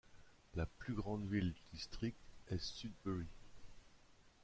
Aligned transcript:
La 0.55 0.65
plus 0.65 0.95
grande 0.95 1.29
ville 1.29 1.53
du 1.53 1.61
district 1.73 2.17
est 2.49 2.57
Sudbury. 2.59 3.27